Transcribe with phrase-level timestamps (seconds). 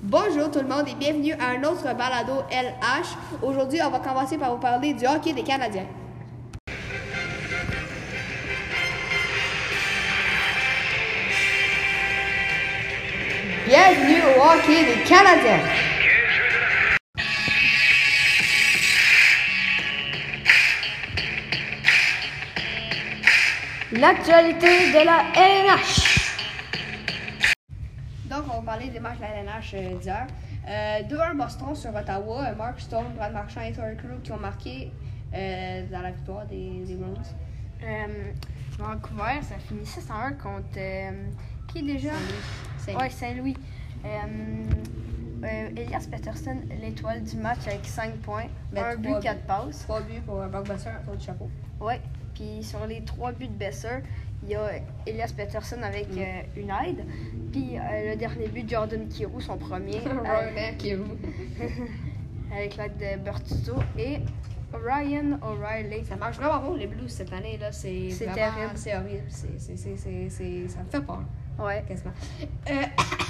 [0.00, 3.42] Bonjour tout le monde et bienvenue à un autre balado LH.
[3.42, 5.86] Aujourd'hui, on va commencer par vous parler du hockey des Canadiens.
[13.66, 15.58] Bienvenue au hockey des Canadiens.
[23.90, 26.07] L'actualité de la LNH.
[28.68, 30.26] Parler des matchs de la LNH euh, d'hier.
[30.68, 32.48] Euh, 2-1 Boston sur Ottawa.
[32.50, 34.92] Euh, Mark Stone, Brad Marchand et Tori Crew qui ont marqué
[35.32, 36.98] euh, dans la victoire des, des.
[37.82, 38.32] Euh,
[38.78, 40.66] Vancouver, ça finit 6-1 contre.
[40.76, 41.10] euh,
[41.68, 42.10] qui déjà?
[42.76, 43.00] Saint-Louis.
[43.02, 43.56] Ouais, Saint-Louis.
[44.04, 44.08] Euh,
[45.44, 49.78] euh, Elias Peterson, l'étoile du match avec 5 points, Mais 1 trois but, 4 passes.
[49.84, 51.50] 3 buts pour un blockbuster autour du chapeau.
[51.80, 52.02] Ouais.
[52.34, 54.02] Puis sur les 3 buts de Besser,
[54.42, 54.70] il y a
[55.06, 56.18] Elias Peterson avec Mm.
[56.18, 57.04] euh, une aide.
[57.52, 60.00] Puis euh, le dernier but, Jordan Kirou, son premier.
[60.78, 61.04] Kirou.
[62.52, 64.18] avec l'aide de Bertuzzo et
[64.72, 66.04] Ryan O'Reilly.
[66.04, 68.72] Ça marche vraiment bon les Blues cette année là, c'est terrible.
[68.74, 69.48] c'est horrible, c'est
[70.68, 71.22] ça me fait peur
[71.58, 71.82] Ouais.
[71.88, 72.12] quasiment.
[72.70, 72.82] Euh,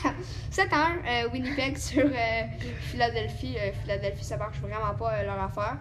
[0.50, 2.42] 7 1 euh, Winnipeg sur euh,
[2.80, 5.78] Philadelphie, Philadelphie ça marche vraiment pas leur affaire.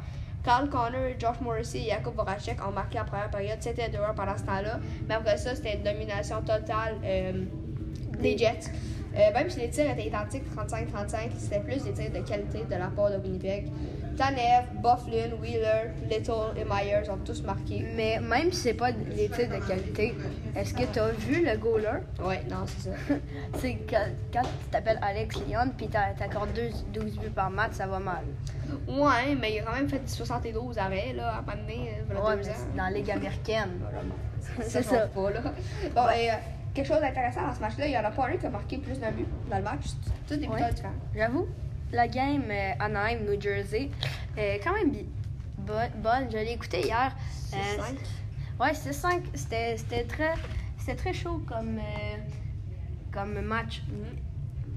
[0.47, 4.37] Carl Connor, Josh Morrissey et Jakub Voracek ont marqué en première période, c'était 2-1 pendant
[4.37, 4.79] ce temps-là.
[5.05, 7.43] Mais après ça, c'était une domination totale euh,
[8.17, 8.71] des Jets.
[9.17, 12.75] Euh, même si les tirs étaient identiques, 35-35, c'était plus des tirs de qualité de
[12.75, 13.71] la part de Winnipeg.
[14.15, 17.85] Tanev, Bufflin, Wheeler, Little et Myers ont tous marqué.
[17.95, 20.15] Mais même si c'est pas des tirs de qualité,
[20.55, 21.99] est-ce que tu as vu le goaler?
[22.23, 22.95] Ouais, non, c'est ça.
[23.59, 27.73] C'est quand, quand tu t'appelles Alex Lyon puis t'a- t'accordes 12, 12 buts par match,
[27.73, 28.23] ça va mal.
[28.87, 32.43] Ouais, mais il a quand même fait 72 arrêts, là, à donné, euh, Ouais, mais
[32.43, 33.79] c'est dans la Ligue américaine.
[34.61, 35.07] C'est C'est ça.
[35.07, 35.41] Pas, là.
[35.95, 36.33] Bon, et euh,
[36.77, 38.77] quelque chose d'intéressant dans ce match-là, il y en a pas un qui a marqué
[38.77, 39.81] plus d'un but dans le match.
[39.85, 40.73] C'est tous des buteurs Ouais.
[40.73, 40.93] différents.
[41.15, 41.47] J'avoue,
[41.91, 43.89] la game euh, Anaheim, New Jersey,
[44.37, 45.09] est quand même bi-
[45.57, 46.27] bo- bonne.
[46.31, 47.15] Je l'ai écouté hier.
[47.53, 48.63] Euh, 6-5.
[48.63, 49.23] Ouais, c'est 5.
[49.33, 50.33] C'était c'était très,
[50.77, 52.17] c'était très chaud comme, euh,
[53.11, 53.81] comme match.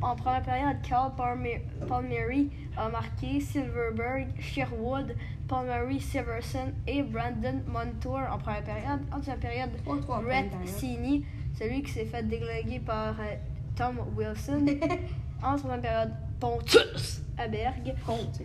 [0.03, 5.15] En première période, Carl Palmer- Palmieri a marqué Silverberg, Sherwood,
[5.47, 9.01] Palmieri, Severson et Brandon Montour en première période.
[9.13, 10.47] En deuxième période, 3-3 en Brett.
[10.65, 11.27] Sini,
[11.59, 13.35] celui qui s'est fait déglinguer par euh,
[13.77, 14.67] Tom Wilson.
[15.43, 18.41] en troisième période, Pontus Aberg Compte.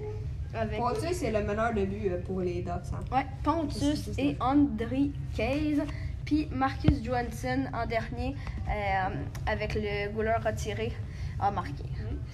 [0.53, 2.93] avec Pontus, c'est le meneur de but euh, pour les Ducks.
[2.93, 3.15] Hein.
[3.15, 5.81] Ouais, Pontus et André Case.
[6.25, 8.35] Puis Marcus Johansson en dernier,
[8.67, 9.09] euh,
[9.45, 10.91] avec le goaler retiré,
[11.39, 11.83] a marqué.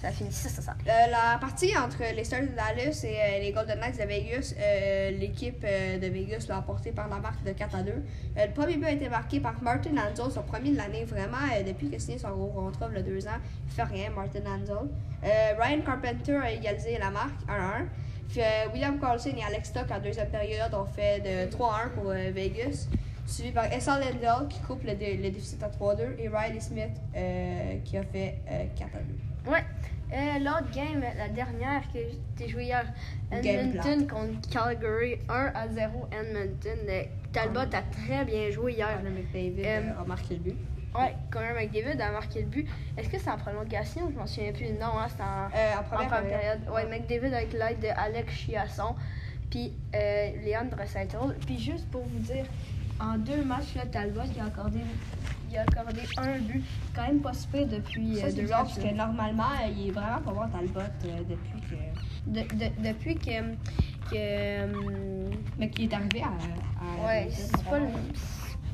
[0.00, 0.74] Ça finit 6 à 5.
[0.86, 4.54] Euh, la partie entre les Stars de Dallas et euh, les Golden Knights de Vegas,
[4.58, 7.92] euh, l'équipe euh, de Vegas l'a emporté par la marque de 4 à 2.
[7.92, 11.04] Euh, le premier but a été marqué par Martin Anzol, son premier de l'année.
[11.04, 11.36] Vraiment,
[11.66, 14.88] depuis qu'il a signé son gros contrat a deux ans, il fait rien, Martin Anzol.
[15.22, 17.86] Ryan Carpenter a égalisé la marque 1 à 1.
[18.28, 18.40] Puis
[18.72, 22.10] William Carlson et Alex Stock en deuxième période ont fait de 3 à 1 pour
[22.10, 22.88] Vegas.
[23.26, 26.90] Suivi par Essa Lendl qui coupe le, dé- le déficit à 3-2 et Riley Smith
[27.16, 28.98] euh, qui a fait euh, 4 à
[29.46, 29.50] 2.
[29.50, 29.64] Ouais.
[30.12, 31.98] Euh, L'autre game, la dernière que
[32.38, 32.84] j'ai joué hier,
[33.30, 36.78] Edmonton contre Calgary, 1 à 0 Edmonton.
[36.88, 38.88] Euh, Talbot a très bien joué hier.
[38.98, 39.66] Connor McDavid
[39.98, 40.56] a marqué le but.
[40.94, 42.68] Ouais, Connor McDavid a marqué le but.
[42.98, 44.10] Est-ce que c'est en prolongation?
[44.12, 44.66] Je m'en souviens plus.
[44.72, 46.60] Non, hein, c'était en, première, période.
[46.70, 48.94] Ouais, McDavid avec l'aide de Alex Chiasson,
[49.48, 51.16] puis euh, Léon Draisaitl.
[51.46, 52.44] Puis juste pour vous dire,
[53.00, 54.80] en deux matchs, là, Talbot il a accordé,
[55.50, 56.62] il a accordé un but.
[56.94, 60.32] Quand même pas super depuis Ça, euh, parce que normalement, euh, il est vraiment pas
[60.32, 62.30] bon Talbot euh, depuis que.
[62.30, 63.30] De- de- depuis que.
[64.10, 66.28] que euh, Mais qui est arrivé à.
[66.28, 67.86] à ouais, c'est pas, le-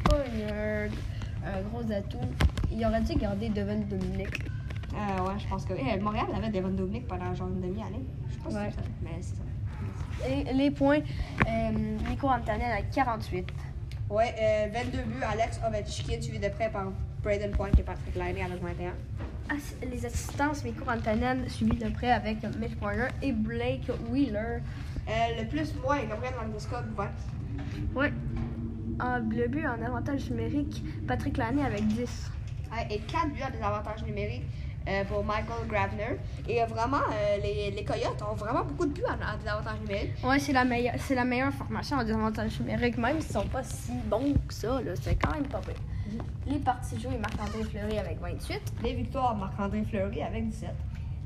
[0.04, 0.90] pas une-
[1.46, 2.18] un gros atout.
[2.70, 4.42] Il aurait dû garder Devon Dominic.
[4.94, 5.74] Euh, ouais, je pense que.
[5.74, 8.04] eh, Montréal avait Devon Dominic pendant genre une demi-année.
[8.30, 8.70] Je pas Ouais.
[8.70, 9.42] si c'est ça, mais c'est ça.
[10.28, 11.70] Et les points, euh,
[12.10, 13.48] Nico Antanen à 48.
[14.10, 16.86] Ouais, euh, 22 buts, Alex Ovechkin, suivi de près par
[17.22, 18.92] Braden Point et Patrick Laine avec 21.
[19.54, 24.60] Ass- Les assistances, Nico Antanen suivi de près avec Mitch Marner et Blake Wheeler.
[25.08, 25.12] Euh,
[25.42, 27.08] le plus, moi, Gabriel Landeskog, 20.
[27.94, 28.12] Ouais.
[29.00, 32.30] En, le but en avantage numérique, Patrick Lanney avec 10.
[32.72, 34.44] Ouais, et 4 buts à des avantages numériques
[34.88, 36.16] euh, pour Michael Gravner.
[36.48, 39.46] Et euh, vraiment, euh, les, les Coyotes ont vraiment beaucoup de buts à, à des
[39.48, 40.12] avantages numériques.
[40.24, 43.62] Ouais, c'est la meilleure, c'est la meilleure formation en désavantage numérique, même s'ils sont pas
[43.62, 45.74] si bons que ça, là, c'est quand même pas pire.
[46.46, 48.60] Les parties jouées, Marc-André Fleury avec 28.
[48.82, 50.70] Les victoires, Marc-André Fleury avec 17.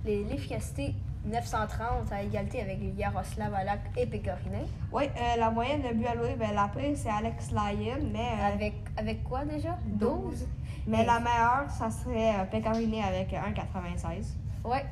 [0.05, 0.95] Les- L'efficacité,
[1.25, 4.67] 930 à égalité avec Yaroslav Alak et Pecorine.
[4.91, 8.55] Oui, euh, la moyenne de buts alloués, ben, la pire, c'est Alex Lyon, mais, euh,
[8.55, 9.79] Avec, avec quoi déjà?
[9.87, 10.49] 12.
[10.87, 14.35] mais la meilleure, ça serait euh, avec 1,96.
[14.65, 14.85] Ouais.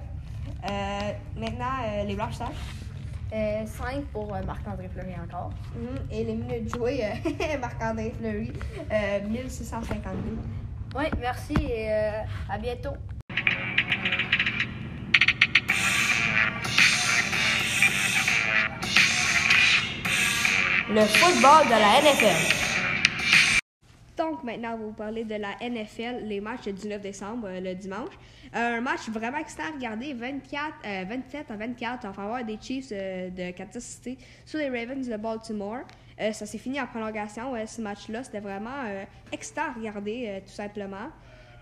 [0.71, 2.53] Euh, maintenant, les Black Stars.
[3.33, 5.51] 5 pour Marc-André Fleury encore.
[5.77, 5.99] Mhm.
[6.11, 7.05] Et les minutes jouées,
[7.61, 8.53] Marc-André Fleury,
[8.91, 10.19] euh, 1652.
[10.97, 11.89] Oui, merci et
[12.49, 12.95] à bientôt.
[20.93, 23.61] Le football de la NFL.
[24.19, 27.61] Donc maintenant, on va vous parler de la NFL, les matchs du 19 décembre, euh,
[27.61, 28.11] le dimanche.
[28.57, 32.59] Euh, un match vraiment excitant à regarder, 24, euh, 27 à 24 en faveur des
[32.61, 35.83] Chiefs euh, de Kansas City sur les Ravens de Baltimore.
[36.21, 38.25] Euh, ça s'est fini en prolongation, euh, ce match-là.
[38.25, 41.09] C'était vraiment euh, excitant à regarder, euh, tout simplement.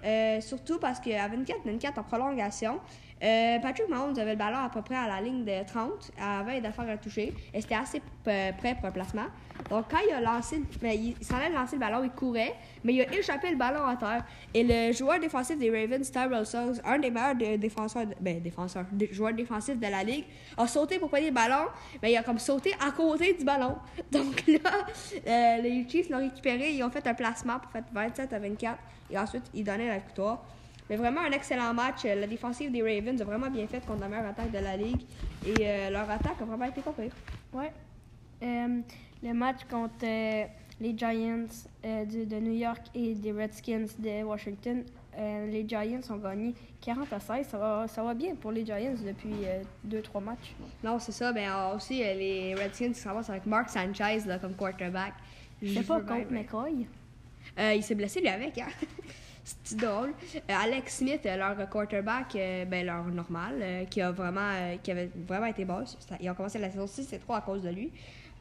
[0.04, 2.80] Euh, surtout parce qu'à 24-24 en prolongation,
[3.22, 6.56] euh, Patrick Mahomes avait le ballon à peu près à la ligne de 30 avant
[6.56, 7.34] de faire un toucher.
[7.52, 9.26] Et c'était assez p- prêt pour un placement.
[9.70, 12.54] Donc, quand il a lancé, ben, il, s'en allait lancer le ballon, il courait,
[12.84, 14.24] mais il a échappé le ballon à terre.
[14.54, 18.40] Et le joueur défensif des Ravens, Tyrell Suggs, un des meilleurs de- défenseurs, de- ben,
[18.40, 20.24] défenseurs, des joueurs défensifs de la ligue,
[20.56, 21.66] a sauté pour prendre le ballon,
[22.00, 23.76] mais il a comme sauté à côté du ballon.
[24.12, 24.70] Donc là,
[25.26, 28.78] euh, les Chiefs l'ont récupéré, ils ont fait un placement pour faire 27 à 24,
[29.10, 30.44] et ensuite ils donnaient la victoire.
[30.90, 32.04] Mais vraiment un excellent match.
[32.04, 35.02] La défensive des Ravens a vraiment bien fait contre la meilleure attaque de la ligue.
[35.46, 37.12] Et euh, leur attaque a vraiment été pire.
[37.52, 37.72] Ouais.
[38.42, 38.80] Euh,
[39.22, 40.44] le match contre euh,
[40.80, 41.44] les Giants
[41.84, 44.84] euh, de New York et des Redskins de Washington,
[45.18, 47.48] euh, les Giants ont gagné 40 à 16.
[47.48, 49.34] Ça va, ça va bien pour les Giants depuis
[49.86, 50.54] 2-3 matchs.
[50.82, 51.32] Non, c'est ça.
[51.32, 55.14] Ben euh, aussi, euh, les Redskins s'avancent avec Mark Sanchez là, comme quarterback.
[55.60, 56.86] Je sais pas contre mais- McCoy?
[57.58, 58.66] Euh, il s'est blessé lui avec, hein?
[59.64, 60.12] C'est drôle.
[60.36, 64.50] Euh, Alex Smith, euh, leur quarterback, euh, ben leur normal, qui a vraiment,
[64.82, 65.66] qui avait vraiment été.
[66.00, 67.90] Ça- Ils ont commencé la saison 6 et 3 à cause de lui.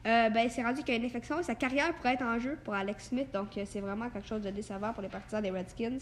[0.05, 2.57] Euh, ben, c'est rendu qu'il y a une infection sa carrière pourrait être en jeu
[2.63, 3.27] pour Alex Smith.
[3.33, 5.97] Donc, c'est vraiment quelque chose de décevant pour les partisans des Redskins.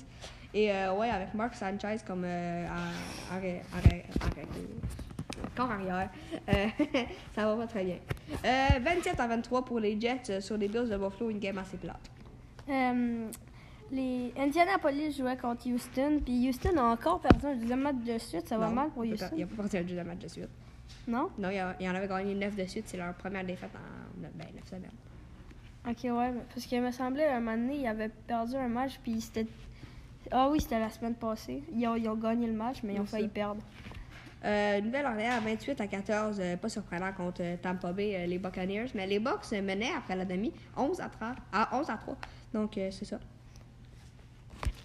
[0.54, 4.06] Et ouais, avec Mark Sanchez comme euh, en- arrêt- arrêt-
[5.56, 6.10] corps arrière,
[7.36, 7.98] ça va pas très bien.
[8.46, 11.78] Euh, 27 à 23 pour les Jets sur les Bills de Buffalo, une game assez
[11.78, 12.10] plate.
[13.92, 18.48] Les Indianapolis jouaient contre Houston, puis Houston a encore perdu un deuxième match de suite.
[18.48, 19.28] Ça va Non, mal pour Houston.
[19.38, 20.50] Il a pas parti un deuxième match de suite.
[21.08, 21.30] Non?
[21.38, 22.86] Non, il, il en avait gagné 9 de suite.
[22.88, 24.92] C'est leur première défaite en neuf- ben, 9 semaines.
[25.88, 29.22] Ok, ouais, parce qu'il me semblait, un moment donné, ils avaient perdu un match, puis
[29.22, 29.46] c'était.
[30.32, 31.64] Ah oui, c'était la semaine passée.
[31.72, 33.62] Ils ont, ils ont gagné le match, mais ils ont failli perdre.
[34.44, 38.88] Euh, Nouvelle-Orléans, 28 à 14, euh, pas surprenant contre euh, Tampa Bay, euh, les Buccaneers.
[38.96, 41.36] Mais les Bucks menaient après la demi 11 à 3.
[41.54, 42.16] À 11 à 3.
[42.54, 43.20] Donc, c'est ça.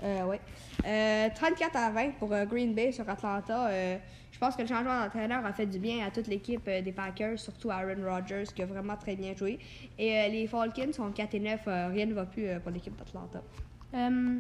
[0.03, 0.41] Euh, ouais.
[0.87, 3.69] Euh, 34 à 20 pour euh, Green Bay sur Atlanta.
[3.69, 3.97] Euh,
[4.33, 6.93] je pense que le changement d'entraîneur a fait du bien à toute l'équipe euh, des
[6.93, 9.59] Packers, surtout Aaron Rodgers qui a vraiment très bien joué.
[9.99, 11.61] Et euh, les Falcons sont 4 et 9.
[11.67, 13.43] euh, rien ne va plus euh, pour l'équipe d'Atlanta.
[13.95, 14.39] Euh,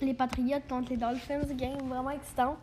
[0.00, 2.58] les Patriots contre les Dolphins, game vraiment excitante.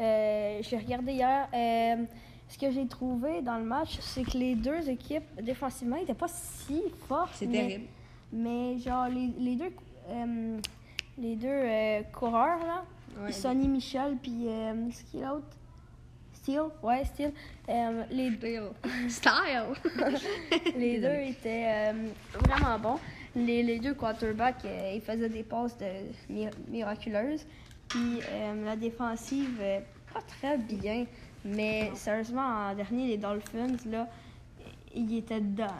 [0.00, 1.48] Euh, j'ai regardé hier.
[1.54, 2.04] euh,
[2.48, 6.28] ce que j'ai trouvé dans le match, c'est que les deux équipes, défensivement, n'étaient pas
[6.28, 7.30] si fortes.
[7.34, 7.84] C'est mais- terrible.
[8.32, 9.72] Mais genre, les, les deux,
[10.10, 10.58] euh,
[11.18, 12.84] les deux euh, coureurs, là,
[13.18, 15.46] Ouais, Sonny Michel, puis euh, c'est qui l'autre?
[16.34, 17.32] Steel, ouais, Steel.
[17.68, 18.70] Euh, les, Style.
[19.08, 20.72] Style.
[20.76, 21.92] les deux étaient euh,
[22.34, 22.98] vraiment bons.
[23.34, 25.86] Les, les deux quarterbacks, euh, ils faisaient des passes de
[26.28, 27.46] mi- miraculeuses.
[27.88, 28.20] Puis
[28.64, 29.62] la défensive,
[30.12, 31.06] pas très bien.
[31.44, 34.08] Mais sérieusement, en dernier, les Dolphins, là,
[34.94, 35.66] ils étaient dedans.
[35.66, 35.72] là.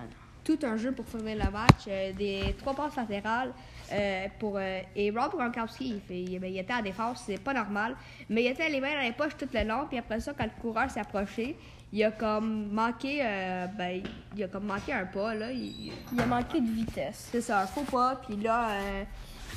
[0.47, 1.85] Tout un jeu pour finir le match.
[1.88, 3.53] euh, des trois passes latérales.
[3.93, 7.38] euh, pour, euh, et Rob Gronkowski, il, fait- il- ben, il était en défense, c'est
[7.41, 7.95] pas normal.
[8.29, 9.87] Mais il était les mains dans les poches tout le long.
[9.88, 11.57] Puis après ça, quand le coureur s'est approché,
[11.93, 14.03] il a comme manqué, euh, ben,
[14.37, 15.35] il a comme manqué un pas.
[15.37, 15.53] Là.
[15.53, 17.29] Il- a manqué de vitesse.
[17.31, 18.21] c'est ça, un faux pas.
[18.26, 18.71] Puis là,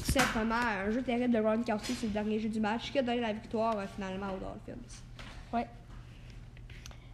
[0.05, 3.01] tout simplement, un jeu terrible de Gronkowski, c'est le dernier jeu du match qui a
[3.01, 4.81] donné la victoire finalement aux Dolphins.
[5.51, 5.67] Ouais.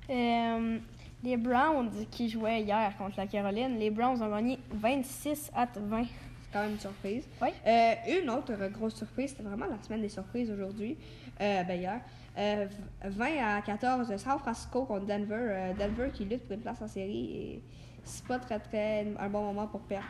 [0.09, 0.77] Euh,
[1.25, 6.03] les Browns qui jouaient hier contre la Caroline, les Browns ont gagné 26 à 20.
[6.03, 6.09] C'est
[6.53, 7.27] quand même une surprise.
[7.41, 7.53] Ouais.
[7.65, 10.97] Euh, une autre euh, grosse surprise, c'était vraiment la semaine des surprises aujourd'hui,
[11.41, 11.99] euh, ben hier.
[12.37, 12.67] Euh,
[13.03, 15.35] 20 à 14, San Francisco contre Denver.
[15.49, 17.61] Euh, Denver qui lutte pour une place en série et
[18.03, 20.05] c'est pas très très un bon moment pour perdre.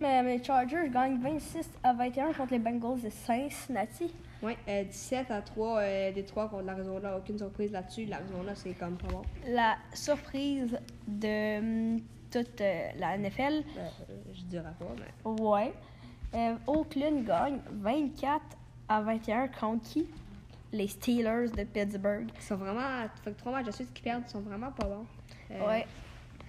[0.00, 4.12] Mais les Chargers gagnent 26 à 21 contre les Bengals de Cincinnati.
[4.68, 7.16] Euh, 17 à 3 euh, des 3 contre l'Arizona.
[7.16, 8.04] Aucune surprise là-dessus.
[8.06, 9.22] L'Arizona, c'est comme pas bon.
[9.48, 11.58] La surprise de
[11.94, 13.88] hum, toute euh, la NFL, Euh,
[14.32, 15.30] je dirais pas, mais.
[15.42, 15.72] ouais.
[16.34, 18.40] Euh, Oakland gagne 24
[18.88, 20.06] à 21 contre qui?
[20.72, 22.26] Les Steelers de Pittsburgh.
[22.36, 23.06] Ils sont vraiment.
[23.22, 25.06] Fait que 3 matchs de suite qu'ils perdent, ils sont vraiment pas bons.
[25.52, 25.86] Euh, Ouais.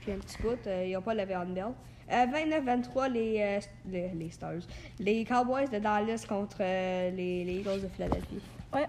[0.06, 1.74] Puis un petit bout, euh, ils n'ont pas levé en bell.
[2.12, 3.60] Euh, 29-23, les, euh,
[3.90, 4.62] les, les Stars.
[5.00, 8.40] Les Cowboys de Dallas contre les, les Eagles de Philadelphie.
[8.72, 8.88] Ouais.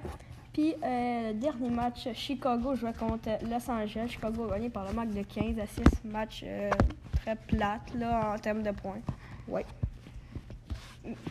[0.56, 4.08] Puis euh, dernier match, Chicago jouait contre Los Angeles.
[4.08, 5.82] Chicago a gagné par le match de 15 à 6.
[6.04, 6.70] Match euh,
[7.16, 9.00] très plate là, en termes de points.
[9.48, 9.60] Oui.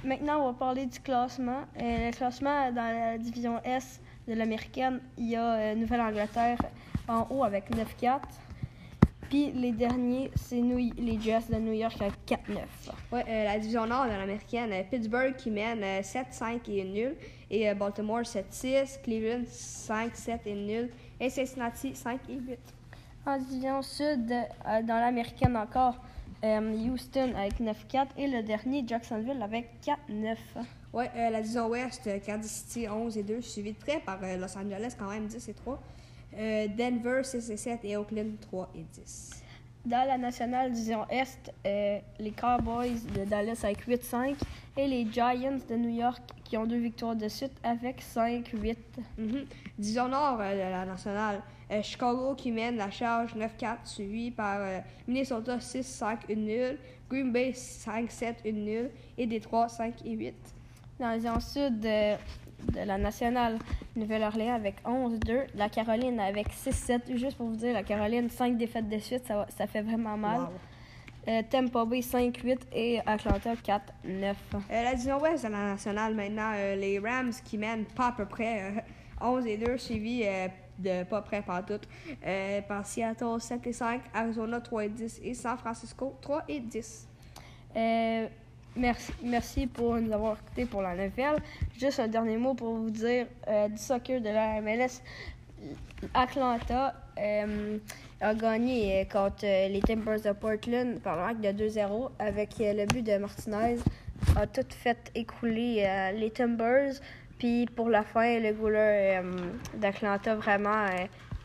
[0.03, 1.61] Maintenant, on va parler du classement.
[1.81, 6.59] Euh, le classement dans la division S de l'américaine, il y a Nouvelle-Angleterre
[7.07, 8.19] en haut avec 9-4.
[9.35, 12.57] Puis les derniers, c'est les Jets de New York avec 4-9.
[13.11, 16.93] Ouais, euh, la division nord de l'américaine, euh, Pittsburgh qui mène euh, 7-5 et une
[16.93, 17.15] nul,
[17.51, 20.89] et euh, Baltimore 7-6, Cleveland 5-7 et nul,
[21.19, 22.59] et Cincinnati 5 et 8.
[23.25, 25.97] En division sud, euh, dans l'américaine encore,
[26.45, 30.37] euh, Houston avec 9-4 et le dernier, Jacksonville avec 4-9.
[30.93, 34.17] Ouais, euh, la division ouest, euh, Kansas City 11 et 2, suivi de près par
[34.23, 35.77] euh, Los Angeles quand même 10 et 3,
[36.37, 39.43] euh, Denver 6 et 7 et Oakland 3 et 10.
[39.85, 44.35] Dans la nationale division Est, euh, les Cowboys de Dallas avec 8-5
[44.75, 48.77] et les Giants de New York qui ont deux victoires de suite avec 5-8.
[49.17, 49.45] Mhm.
[49.77, 51.41] Division nord euh, de la nationale,
[51.81, 54.59] Chicago qui mène la charge 9-4, suivi par
[55.07, 56.77] Minnesota 6-5 une nulle,
[57.09, 60.35] Green Bay 5-7 une nulle, et Détroit 5 et 8.
[60.99, 61.87] Dans la division sud
[62.63, 63.57] de, la nationale,
[63.95, 67.15] Nouvelle-Orléans avec 11-2, la Caroline avec 6-7.
[67.17, 70.41] Juste pour vous dire, la Caroline, 5 défaites de suite, ça, ça fait vraiment mal.
[70.41, 70.47] Wow.
[71.27, 73.79] Euh, Tampa Bay 5-8 et Atlanta 4-9.
[74.05, 74.33] Euh,
[74.69, 78.25] la division ouest de la nationale maintenant, euh, les Rams qui mènent pas à peu
[78.25, 78.81] près euh,
[79.21, 80.47] 11 et 2, suivi euh,
[80.77, 81.79] de pas près par tout,
[82.25, 86.59] euh, par Seattle 7 et 5, Arizona 3 et 10 et San Francisco 3 et
[86.59, 87.07] 10.
[88.77, 91.37] Merci, merci pour nous avoir écoutés pour la nouvelle.
[91.79, 95.01] Juste un dernier mot pour vous dire euh, du soccer de la MLS.
[96.13, 97.77] Atlanta euh,
[98.19, 102.85] a gagné euh, contre les Timbers de Portland par le marque de 2-0 avec le
[102.85, 103.77] but de Martinez.
[104.35, 106.95] A tout fait écrouler euh, les Timbers.
[107.39, 109.21] Puis pour la fin, le goaler
[109.75, 110.85] d'Atlanta vraiment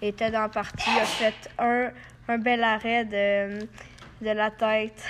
[0.02, 0.90] était dans la partie.
[1.00, 1.90] A fait un,
[2.26, 3.60] un bel arrêt de,
[4.20, 5.04] de la tête.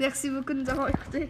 [0.00, 1.28] Merci beaucoup de nous avoir écoutés.